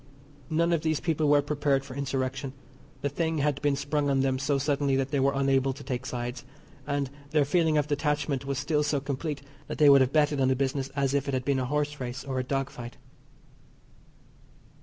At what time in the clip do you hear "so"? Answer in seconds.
4.39-4.57, 8.81-8.99